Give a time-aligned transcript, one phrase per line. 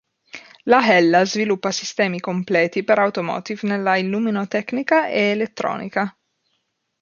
[0.63, 6.11] La Hella sviluppa sistemi completi per Automotive nella illuminotecnica e elettronica.